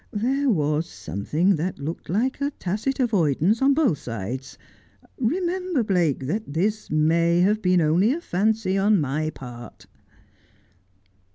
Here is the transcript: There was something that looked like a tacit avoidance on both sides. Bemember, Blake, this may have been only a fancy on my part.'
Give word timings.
There 0.11 0.49
was 0.49 0.89
something 0.89 1.57
that 1.57 1.77
looked 1.77 2.09
like 2.09 2.41
a 2.41 2.49
tacit 2.49 2.99
avoidance 2.99 3.61
on 3.61 3.75
both 3.75 3.99
sides. 3.99 4.57
Bemember, 5.21 5.85
Blake, 5.85 6.25
this 6.47 6.89
may 6.89 7.41
have 7.41 7.61
been 7.61 7.81
only 7.81 8.11
a 8.11 8.19
fancy 8.19 8.79
on 8.79 8.99
my 8.99 9.29
part.' 9.29 9.85